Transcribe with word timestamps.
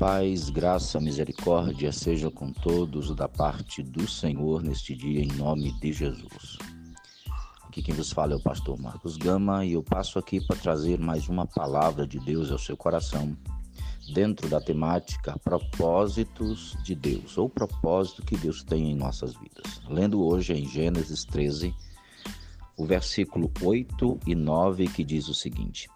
Paz, 0.00 0.48
graça, 0.48 0.98
misericórdia 0.98 1.92
seja 1.92 2.30
com 2.30 2.50
todos 2.50 3.14
da 3.14 3.28
parte 3.28 3.82
do 3.82 4.08
Senhor 4.08 4.62
neste 4.62 4.96
dia, 4.96 5.20
em 5.20 5.30
nome 5.32 5.78
de 5.78 5.92
Jesus. 5.92 6.56
Aqui 7.64 7.82
quem 7.82 7.94
vos 7.94 8.10
fala 8.10 8.32
é 8.32 8.36
o 8.36 8.42
pastor 8.42 8.80
Marcos 8.80 9.18
Gama 9.18 9.62
e 9.62 9.74
eu 9.74 9.82
passo 9.82 10.18
aqui 10.18 10.40
para 10.40 10.56
trazer 10.56 10.98
mais 10.98 11.28
uma 11.28 11.46
palavra 11.46 12.06
de 12.06 12.18
Deus 12.18 12.50
ao 12.50 12.58
seu 12.58 12.78
coração, 12.78 13.36
dentro 14.14 14.48
da 14.48 14.58
temática 14.58 15.38
Propósitos 15.44 16.78
de 16.82 16.94
Deus, 16.94 17.36
ou 17.36 17.50
propósito 17.50 18.24
que 18.24 18.38
Deus 18.38 18.64
tem 18.64 18.90
em 18.90 18.96
nossas 18.96 19.34
vidas. 19.34 19.82
Lendo 19.86 20.24
hoje 20.24 20.54
em 20.54 20.66
Gênesis 20.66 21.26
13, 21.26 21.74
o 22.74 22.86
versículo 22.86 23.52
8 23.62 24.18
e 24.26 24.34
9, 24.34 24.88
que 24.88 25.04
diz 25.04 25.28
o 25.28 25.34
seguinte: 25.34 25.90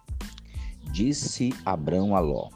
Disse 0.93 1.55
Abrão 1.65 2.15
a 2.15 2.21
Ló: 2.21 2.51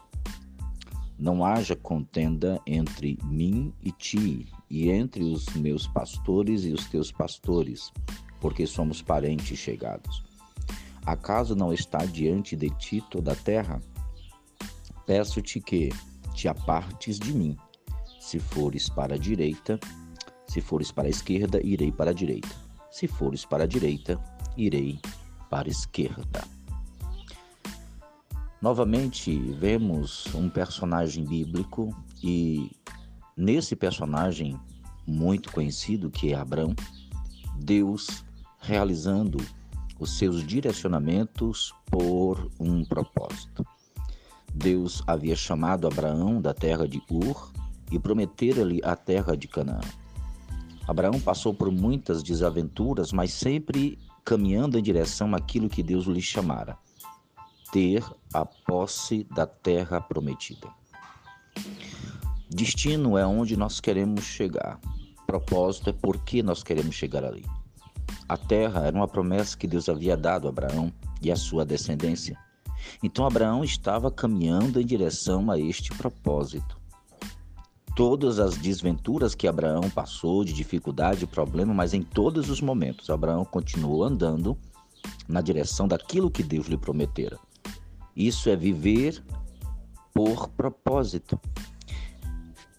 não 1.19 1.45
haja 1.45 1.75
contenda 1.75 2.61
entre 2.67 3.19
mim 3.25 3.73
e 3.83 3.91
ti, 3.91 4.47
e 4.71 4.91
entre 4.91 5.25
os 5.25 5.47
meus 5.55 5.87
pastores 5.87 6.65
e 6.65 6.73
os 6.73 6.87
teus 6.87 7.11
pastores, 7.11 7.93
porque 8.41 8.67
somos 8.67 9.03
parentes 9.03 9.59
chegados. 9.59 10.23
Acaso 11.05 11.57
não 11.57 11.73
está 11.73 12.05
diante 12.05 12.55
de 12.55 12.71
ti 12.71 13.03
toda 13.11 13.33
a 13.33 13.37
terra? 13.37 13.81
Peço-te 15.07 15.61
que 15.61 15.89
te 16.35 16.47
apartes 16.47 17.19
de 17.19 17.33
mim. 17.33 17.57
Se 18.21 18.39
fores 18.39 18.89
para 18.89 19.15
a 19.15 19.19
direita, 19.19 19.81
se 20.47 20.61
fores 20.61 20.93
para 20.93 21.09
a 21.09 21.11
esquerda, 21.11 21.61
irei 21.65 21.91
para 21.91 22.11
a 22.11 22.15
direita. 22.15 22.55
Se 22.91 23.09
fores 23.09 23.45
para 23.45 23.65
a 23.65 23.67
direita, 23.67 24.23
irei 24.57 25.01
para 25.48 25.69
a 25.69 25.71
esquerda. 25.71 26.58
Novamente 28.61 29.39
vemos 29.53 30.27
um 30.34 30.48
personagem 30.48 31.25
bíblico 31.25 31.95
e 32.20 32.73
nesse 33.37 33.77
personagem 33.77 34.59
muito 35.06 35.53
conhecido 35.53 36.11
que 36.11 36.33
é 36.33 36.37
Abraão, 36.37 36.75
Deus 37.56 38.25
realizando 38.59 39.39
os 40.01 40.19
seus 40.19 40.45
direcionamentos 40.45 41.73
por 41.86 42.51
um 42.59 42.84
propósito. 42.84 43.64
Deus 44.53 45.05
havia 45.06 45.36
chamado 45.36 45.86
Abraão 45.86 46.41
da 46.41 46.53
terra 46.53 46.89
de 46.89 47.01
Ur 47.09 47.53
e 47.92 47.98
prometera-lhe 47.98 48.81
a 48.83 48.97
terra 48.97 49.36
de 49.36 49.47
Canaã. 49.47 49.81
Abraão 50.86 51.20
passou 51.20 51.55
por 51.55 51.70
muitas 51.70 52.25
desaventuras, 52.25 53.12
mas 53.12 53.33
sempre 53.33 53.97
caminhando 54.25 54.77
em 54.77 54.83
direção 54.83 55.33
àquilo 55.33 55.69
que 55.69 55.83
Deus 55.83 56.06
lhe 56.06 56.20
chamara 56.20 56.77
ter 57.72 58.05
a 58.33 58.44
posse 58.44 59.24
da 59.34 59.47
terra 59.47 60.00
prometida. 60.00 60.69
Destino 62.48 63.19
é 63.19 63.27
onde 63.27 63.56
nós 63.56 63.80
queremos 63.80 64.24
chegar. 64.24 64.80
Propósito 65.27 65.91
é 65.91 65.92
por 65.92 66.19
que 66.19 66.42
nós 66.42 66.62
queremos 66.62 66.94
chegar 66.94 67.24
ali. 67.24 67.44
A 68.28 68.36
terra 68.36 68.86
era 68.86 68.96
uma 68.96 69.08
promessa 69.08 69.56
que 69.56 69.66
Deus 69.66 69.89
havia 69.89 70.16
dado 70.16 70.46
a 70.46 70.50
Abraão 70.50 70.92
e 71.20 71.30
à 71.30 71.36
sua 71.36 71.64
descendência. 71.64 72.39
Então 73.02 73.27
Abraão 73.27 73.62
estava 73.62 74.11
caminhando 74.11 74.80
em 74.80 74.86
direção 74.86 75.50
a 75.50 75.58
este 75.58 75.91
propósito. 75.94 76.78
Todas 77.94 78.39
as 78.39 78.56
desventuras 78.56 79.34
que 79.34 79.48
Abraão 79.48 79.91
passou, 79.91 80.44
de 80.44 80.52
dificuldade 80.52 81.24
e 81.24 81.27
problema, 81.27 81.74
mas 81.74 81.92
em 81.92 82.02
todos 82.02 82.48
os 82.48 82.61
momentos 82.61 83.11
Abraão 83.11 83.44
continuou 83.44 84.05
andando 84.05 84.56
na 85.27 85.41
direção 85.41 85.89
daquilo 85.89 86.30
que 86.30 86.42
Deus 86.42 86.66
lhe 86.66 86.77
prometera. 86.77 87.39
Isso 88.19 88.50
é 88.50 88.56
viver 88.56 89.22
por 90.12 90.48
propósito. 90.48 91.40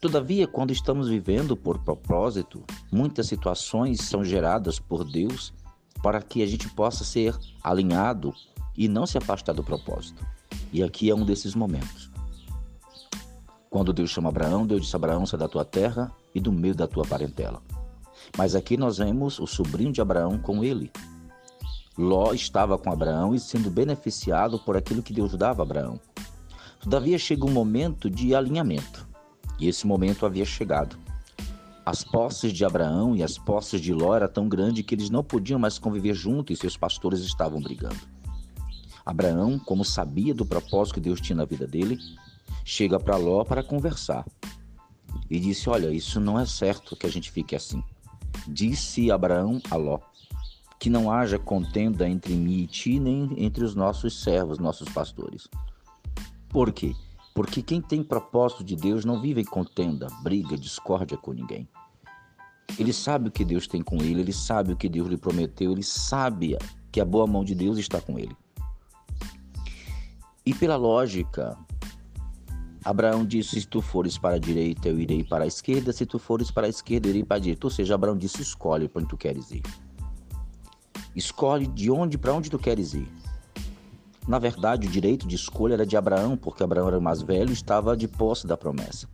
Todavia, 0.02 0.46
quando 0.46 0.72
estamos 0.72 1.08
vivendo 1.08 1.56
por 1.56 1.80
propósito, 1.80 2.62
muitas 2.92 3.28
situações 3.28 4.02
são 4.02 4.22
geradas 4.22 4.80
por 4.80 5.06
Deus 5.10 5.54
para 6.04 6.22
que 6.22 6.44
a 6.44 6.46
gente 6.46 6.68
possa 6.68 7.06
ser 7.06 7.38
alinhado 7.64 8.34
e 8.76 8.90
não 8.90 9.06
se 9.06 9.18
afastar 9.18 9.54
do 9.54 9.64
propósito. 9.64 10.26
E 10.74 10.84
aqui 10.84 11.10
é 11.10 11.16
um 11.16 11.24
desses 11.24 11.56
momentos. 11.56 12.12
Quando 13.70 13.94
Deus 13.94 14.10
chama 14.10 14.28
Abraão, 14.28 14.68
Deus 14.68 14.82
disse: 14.82 14.96
Abraão, 14.98 15.26
sai 15.26 15.40
da 15.40 15.48
tua 15.48 15.64
terra 15.64 16.12
e 16.36 16.42
do 16.42 16.52
meio 16.52 16.76
da 16.76 16.86
tua 16.86 17.06
parentela. 17.06 17.62
Mas 18.38 18.56
aqui 18.56 18.76
nós 18.76 18.98
vemos 18.98 19.40
o 19.40 19.48
sobrinho 19.48 19.94
de 19.94 20.02
Abraão 20.02 20.38
com 20.38 20.66
ele, 20.66 20.92
Ló 22.00 22.32
estava 22.32 22.78
com 22.78 22.90
Abraão 22.90 23.36
e 23.36 23.40
sendo 23.42 23.70
beneficiado 23.70 24.58
por 24.58 24.78
aquilo 24.78 25.04
que 25.04 25.12
Deus 25.12 25.36
dava 25.36 25.62
a 25.62 25.66
Abraão. 25.66 26.00
Todavia 26.80 27.18
chega 27.20 27.46
um 27.46 27.52
momento 27.52 28.10
de 28.10 28.34
alinhamento, 28.34 29.06
e 29.60 29.68
esse 29.68 29.86
momento 29.86 30.26
havia 30.26 30.46
chegado. 30.46 30.98
As 31.86 32.02
posses 32.02 32.54
de 32.54 32.64
Abraão 32.64 33.18
e 33.18 33.22
as 33.22 33.38
posses 33.38 33.82
de 33.82 33.94
Ló 33.94 34.16
eram 34.16 34.30
tão 34.30 34.48
grandes 34.48 34.86
que 34.86 34.96
eles 34.96 35.10
não 35.10 35.22
podiam 35.22 35.60
mais 35.60 35.78
conviver 35.78 36.14
juntos 36.14 36.58
e 36.58 36.62
seus 36.62 36.78
pastores 36.78 37.20
estavam 37.20 37.60
brigando. 37.60 38.00
Abraão, 39.06 39.60
como 39.60 39.84
sabia 39.84 40.34
do 40.34 40.46
propósito 40.46 40.94
que 40.94 41.02
Deus 41.02 41.20
tinha 41.20 41.36
na 41.36 41.44
vida 41.44 41.68
dele, 41.68 42.00
chega 42.64 42.98
para 42.98 43.18
Ló 43.18 43.44
para 43.44 43.62
conversar. 43.62 44.26
E 45.30 45.38
disse: 45.38 45.70
Olha, 45.70 45.92
isso 45.92 46.18
não 46.22 46.40
é 46.40 46.46
certo 46.46 46.96
que 46.96 47.06
a 47.06 47.12
gente 47.12 47.30
fique 47.30 47.58
assim. 47.58 47.84
Disse 48.48 49.12
Abraão 49.12 49.62
a 49.70 49.76
Ló: 49.76 50.00
que 50.80 50.90
não 50.90 51.12
haja 51.12 51.38
contenda 51.38 52.08
entre 52.08 52.34
mim 52.34 52.60
e 52.60 52.68
ti, 52.68 53.00
nem 53.00 53.44
entre 53.44 53.66
os 53.66 53.76
nossos 53.76 54.24
servos, 54.24 54.58
nossos 54.58 54.88
pastores. 54.90 55.50
Por 56.48 56.72
quê? 56.72 56.96
Porque 57.36 57.62
quem 57.62 57.82
tem 57.82 58.02
propósito 58.02 58.64
de 58.64 58.76
Deus 58.76 59.04
não 59.04 59.22
vive 59.22 59.42
em 59.42 59.46
contenda, 59.46 60.08
briga, 60.24 60.58
discórdia 60.58 61.18
com 61.18 61.34
ninguém. 61.34 61.68
Ele 62.78 62.94
sabe 62.94 63.28
o 63.28 63.32
que 63.32 63.44
Deus 63.44 63.68
tem 63.68 63.82
com 63.82 63.98
ele, 63.98 64.22
ele 64.22 64.34
sabe 64.34 64.72
o 64.72 64.78
que 64.78 64.88
Deus 64.88 65.10
lhe 65.10 65.18
prometeu, 65.18 65.74
ele 65.74 65.84
sabe 65.84 66.58
que 66.92 67.02
a 67.02 67.06
boa 67.06 67.28
mão 67.28 67.44
de 67.44 67.54
Deus 67.54 67.78
está 67.78 68.00
com 68.00 68.18
ele. 68.18 68.36
E 70.46 70.54
pela 70.54 70.78
lógica, 70.78 71.58
Abraão 72.84 73.26
disse: 73.26 73.62
Se 73.62 73.68
tu 73.68 73.82
fores 73.82 74.18
para 74.18 74.36
a 74.36 74.40
direita, 74.40 74.88
eu 74.88 75.00
irei 75.00 75.24
para 75.24 75.44
a 75.44 75.48
esquerda, 75.48 75.92
se 75.92 76.06
tu 76.06 76.18
fores 76.18 76.50
para 76.50 76.68
a 76.68 76.70
esquerda, 76.70 77.08
eu 77.08 77.12
irei 77.12 77.24
para 77.24 77.38
a 77.38 77.40
direita. 77.40 77.68
Ou 77.68 77.72
seja, 77.72 77.96
Abraão 77.96 78.18
disse: 78.18 78.42
Escolhe 78.42 78.88
para 78.88 79.02
onde 79.02 79.10
tu 79.10 79.18
queres 79.18 79.52
ir. 79.52 79.62
Escolhe 81.16 81.68
de 81.68 81.90
onde 81.90 82.18
para 82.18 82.34
onde 82.34 82.50
tu 82.50 82.60
queres 82.60 82.94
ir. 82.94 83.12
Na 84.28 84.38
verdade, 84.38 84.88
o 84.88 84.92
direito 84.92 85.28
de 85.28 85.36
escolha 85.36 85.74
era 85.74 85.86
de 85.86 85.98
Abraão, 85.98 86.38
porque 86.38 86.64
Abraão 86.64 86.88
era 86.88 87.00
mais 87.00 87.22
velho 87.22 87.50
e 87.50 87.54
estava 87.54 87.98
de 87.98 88.08
posse 88.08 88.46
da 88.46 88.56
promessa. 88.56 89.08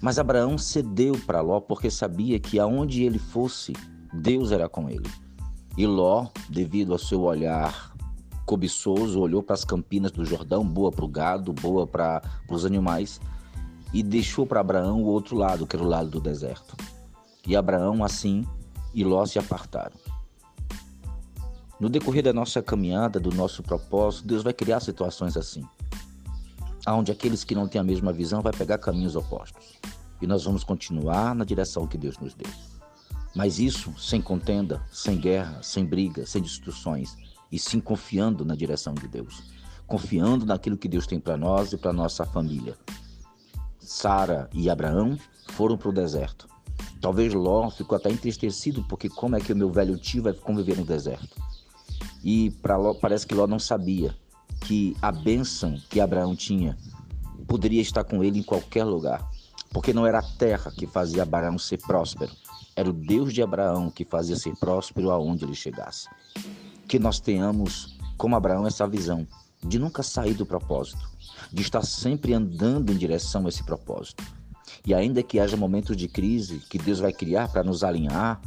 Mas 0.00 0.18
Abraão 0.18 0.58
cedeu 0.58 1.18
para 1.26 1.40
Ló 1.40 1.60
porque 1.60 1.90
sabia 1.90 2.38
que 2.38 2.58
aonde 2.58 3.02
ele 3.02 3.18
fosse, 3.18 3.72
Deus 4.12 4.52
era 4.52 4.68
com 4.68 4.90
ele. 4.90 5.10
E 5.76 5.86
Ló, 5.86 6.28
devido 6.50 6.92
ao 6.92 6.98
seu 6.98 7.22
olhar 7.22 7.94
cobiçoso, 8.44 9.18
olhou 9.18 9.42
para 9.42 9.54
as 9.54 9.64
campinas 9.64 10.12
do 10.12 10.24
Jordão, 10.24 10.62
boa 10.66 10.92
para 10.92 11.04
o 11.04 11.08
gado, 11.08 11.52
boa 11.52 11.86
para 11.86 12.20
os 12.50 12.66
animais, 12.66 13.20
e 13.92 14.02
deixou 14.02 14.44
para 14.44 14.60
Abraão 14.60 15.02
o 15.02 15.06
outro 15.06 15.36
lado, 15.36 15.66
que 15.66 15.74
era 15.74 15.84
o 15.84 15.88
lado 15.88 16.10
do 16.10 16.20
deserto. 16.20 16.76
E 17.46 17.56
Abraão, 17.56 18.04
assim, 18.04 18.46
e 18.92 19.02
Ló 19.02 19.24
se 19.24 19.38
apartaram. 19.38 19.96
No 21.84 21.90
decorrer 21.90 22.22
da 22.22 22.32
nossa 22.32 22.62
caminhada, 22.62 23.20
do 23.20 23.30
nosso 23.30 23.62
propósito, 23.62 24.26
Deus 24.26 24.42
vai 24.42 24.54
criar 24.54 24.80
situações 24.80 25.36
assim, 25.36 25.62
onde 26.88 27.12
aqueles 27.12 27.44
que 27.44 27.54
não 27.54 27.68
têm 27.68 27.78
a 27.78 27.84
mesma 27.84 28.10
visão 28.10 28.40
vai 28.40 28.54
pegar 28.54 28.78
caminhos 28.78 29.14
opostos. 29.14 29.74
E 30.18 30.26
nós 30.26 30.44
vamos 30.44 30.64
continuar 30.64 31.34
na 31.34 31.44
direção 31.44 31.86
que 31.86 31.98
Deus 31.98 32.16
nos 32.16 32.32
deu. 32.32 32.50
Mas 33.36 33.58
isso 33.58 33.92
sem 33.98 34.22
contenda, 34.22 34.82
sem 34.90 35.20
guerra, 35.20 35.62
sem 35.62 35.84
briga, 35.84 36.24
sem 36.24 36.40
destruições, 36.40 37.18
e 37.52 37.58
sim 37.58 37.80
confiando 37.80 38.46
na 38.46 38.54
direção 38.54 38.94
de 38.94 39.06
Deus, 39.06 39.42
confiando 39.86 40.46
naquilo 40.46 40.78
que 40.78 40.88
Deus 40.88 41.06
tem 41.06 41.20
para 41.20 41.36
nós 41.36 41.74
e 41.74 41.76
para 41.76 41.92
nossa 41.92 42.24
família. 42.24 42.78
Sara 43.78 44.48
e 44.54 44.70
Abraão 44.70 45.18
foram 45.50 45.76
para 45.76 45.90
o 45.90 45.92
deserto. 45.92 46.48
Talvez 46.98 47.34
Ló 47.34 47.68
ficou 47.68 47.94
até 47.94 48.10
entristecido 48.10 48.82
porque 48.88 49.10
como 49.10 49.36
é 49.36 49.40
que 49.40 49.52
o 49.52 49.56
meu 49.56 49.70
velho 49.70 49.98
tio 49.98 50.22
vai 50.22 50.32
conviver 50.32 50.78
no 50.78 50.86
deserto? 50.86 51.44
E 52.24 52.50
para 52.62 52.76
Ló, 52.76 52.94
parece 52.94 53.26
que 53.26 53.34
Ló 53.34 53.46
não 53.46 53.58
sabia 53.58 54.16
que 54.62 54.96
a 55.02 55.12
bênção 55.12 55.76
que 55.90 56.00
Abraão 56.00 56.34
tinha 56.34 56.76
poderia 57.46 57.82
estar 57.82 58.02
com 58.02 58.24
ele 58.24 58.38
em 58.38 58.42
qualquer 58.42 58.84
lugar, 58.84 59.30
porque 59.70 59.92
não 59.92 60.06
era 60.06 60.20
a 60.20 60.22
terra 60.22 60.72
que 60.72 60.86
fazia 60.86 61.22
Abraão 61.22 61.58
ser 61.58 61.78
próspero, 61.82 62.32
era 62.74 62.88
o 62.88 62.92
Deus 62.92 63.32
de 63.32 63.42
Abraão 63.42 63.90
que 63.90 64.04
fazia 64.04 64.36
ser 64.36 64.56
próspero 64.56 65.10
aonde 65.10 65.44
ele 65.44 65.54
chegasse. 65.54 66.08
Que 66.88 66.98
nós 66.98 67.20
tenhamos, 67.20 67.98
como 68.16 68.34
Abraão, 68.34 68.66
essa 68.66 68.86
visão 68.88 69.26
de 69.62 69.78
nunca 69.78 70.02
sair 70.02 70.34
do 70.34 70.44
propósito, 70.44 71.08
de 71.52 71.62
estar 71.62 71.82
sempre 71.82 72.34
andando 72.34 72.90
em 72.90 72.96
direção 72.96 73.46
a 73.46 73.48
esse 73.48 73.62
propósito. 73.62 74.24
E 74.86 74.92
ainda 74.92 75.22
que 75.22 75.38
haja 75.38 75.56
momentos 75.56 75.96
de 75.96 76.08
crise 76.08 76.58
que 76.68 76.78
Deus 76.78 76.98
vai 76.98 77.12
criar 77.12 77.48
para 77.48 77.62
nos 77.62 77.84
alinhar, 77.84 78.40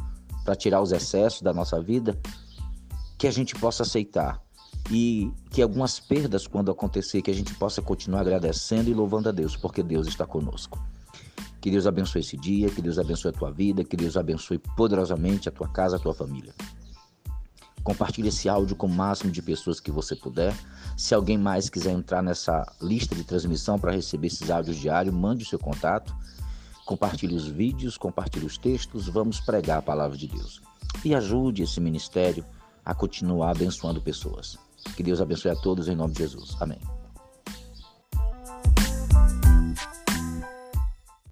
para 0.44 0.54
tirar 0.54 0.80
os 0.80 0.92
excessos 0.92 1.42
da 1.42 1.52
nossa 1.52 1.80
vida, 1.80 2.18
que 3.18 3.26
a 3.26 3.30
gente 3.30 3.54
possa 3.56 3.82
aceitar 3.82 4.40
e 4.90 5.30
que 5.50 5.60
algumas 5.60 5.98
perdas, 5.98 6.46
quando 6.46 6.70
acontecer, 6.70 7.20
que 7.20 7.30
a 7.30 7.34
gente 7.34 7.52
possa 7.54 7.82
continuar 7.82 8.20
agradecendo 8.20 8.88
e 8.88 8.94
louvando 8.94 9.28
a 9.28 9.32
Deus, 9.32 9.56
porque 9.56 9.82
Deus 9.82 10.06
está 10.06 10.24
conosco. 10.24 10.78
Que 11.60 11.70
Deus 11.70 11.86
abençoe 11.86 12.20
esse 12.20 12.36
dia, 12.36 12.70
que 12.70 12.80
Deus 12.80 12.98
abençoe 12.98 13.30
a 13.30 13.34
tua 13.34 13.50
vida, 13.50 13.84
que 13.84 13.96
Deus 13.96 14.16
abençoe 14.16 14.58
poderosamente 14.76 15.48
a 15.48 15.52
tua 15.52 15.68
casa, 15.68 15.96
a 15.96 15.98
tua 15.98 16.14
família. 16.14 16.54
Compartilhe 17.82 18.28
esse 18.28 18.48
áudio 18.48 18.76
com 18.76 18.86
o 18.86 18.90
máximo 18.90 19.30
de 19.30 19.42
pessoas 19.42 19.80
que 19.80 19.90
você 19.90 20.14
puder. 20.14 20.54
Se 20.96 21.14
alguém 21.14 21.36
mais 21.36 21.68
quiser 21.68 21.92
entrar 21.92 22.22
nessa 22.22 22.64
lista 22.80 23.14
de 23.14 23.24
transmissão 23.24 23.78
para 23.78 23.92
receber 23.92 24.28
esses 24.28 24.50
áudios 24.50 24.76
diários, 24.76 25.14
mande 25.14 25.44
o 25.44 25.46
seu 25.46 25.58
contato. 25.58 26.14
Compartilhe 26.84 27.34
os 27.34 27.48
vídeos, 27.48 27.98
compartilhe 27.98 28.46
os 28.46 28.56
textos. 28.56 29.08
Vamos 29.08 29.40
pregar 29.40 29.78
a 29.78 29.82
palavra 29.82 30.16
de 30.16 30.28
Deus. 30.28 30.60
E 31.04 31.14
ajude 31.14 31.62
esse 31.62 31.80
ministério 31.80 32.44
a 32.88 32.94
continuar 32.94 33.50
abençoando 33.50 34.00
pessoas. 34.00 34.56
Que 34.96 35.02
Deus 35.02 35.20
abençoe 35.20 35.50
a 35.50 35.56
todos 35.56 35.88
em 35.88 35.94
nome 35.94 36.14
de 36.14 36.20
Jesus. 36.20 36.56
Amém. 36.58 36.80